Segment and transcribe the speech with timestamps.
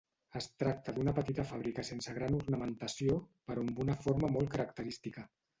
[0.37, 5.29] Es tracta d'una petita fàbrica sense gran ornamentació però amb una forma molt característica.